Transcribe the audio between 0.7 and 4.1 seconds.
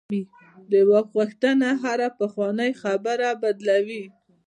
د واک غوښتنه هره پخوانۍ خبره بدلوي.